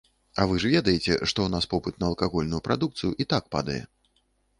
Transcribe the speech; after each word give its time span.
А 0.43 0.45
вы 0.51 0.55
ж 0.61 0.69
ведаеце, 0.75 1.09
што 1.09 1.25
ў 1.43 1.49
нас 1.55 1.67
попыт 1.73 1.99
на 2.03 2.09
алкагольную 2.11 2.61
прадукцыю 2.69 3.11
і 3.25 3.29
так 3.35 3.43
падае. 3.57 3.77